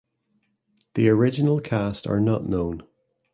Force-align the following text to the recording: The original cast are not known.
The 0.95 1.09
original 1.09 1.59
cast 1.59 2.07
are 2.07 2.19
not 2.19 2.49
known. 2.49 2.81